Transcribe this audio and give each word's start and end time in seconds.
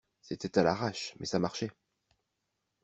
C’était 0.23 0.57
à 0.57 0.63
l’arrache, 0.63 1.13
mais 1.19 1.27
ça 1.27 1.37
marchait. 1.37 1.69